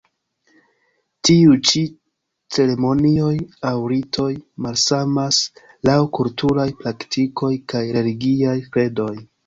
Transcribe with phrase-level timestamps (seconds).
[1.27, 1.83] Tiuj ĉi
[2.57, 3.35] ceremonioj
[3.73, 4.27] aŭ ritoj
[4.67, 5.43] malsamas
[5.93, 9.15] laŭ kulturaj praktikoj kaj religiaj kredoj.